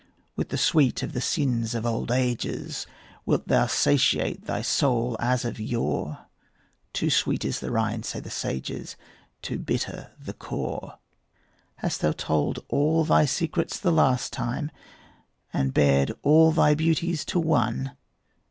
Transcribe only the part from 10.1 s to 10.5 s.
the